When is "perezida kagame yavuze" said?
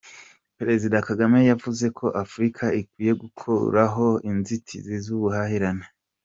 0.57-1.85